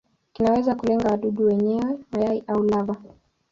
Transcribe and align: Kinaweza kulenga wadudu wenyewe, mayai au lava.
Kinaweza 0.33 0.75
kulenga 0.75 1.09
wadudu 1.09 1.45
wenyewe, 1.47 1.99
mayai 2.11 2.43
au 2.47 2.63
lava. 2.63 2.95